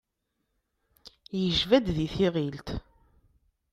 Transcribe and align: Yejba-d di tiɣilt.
Yejba-d 1.41 1.87
di 1.95 2.07
tiɣilt. 2.13 2.69